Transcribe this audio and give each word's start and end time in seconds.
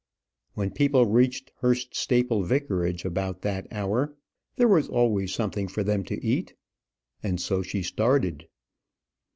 When 0.55 0.71
people 0.71 1.05
reached 1.05 1.51
Hurst 1.57 1.93
Staple 1.95 2.41
Vicarage 2.41 3.05
about 3.05 3.43
that 3.43 3.67
hour, 3.71 4.15
there 4.55 4.67
was 4.67 4.89
always 4.89 5.31
something 5.31 5.67
for 5.67 5.83
them 5.83 6.03
to 6.05 6.19
eat. 6.25 6.55
And 7.21 7.39
so 7.39 7.61
she 7.61 7.83
started. 7.83 8.47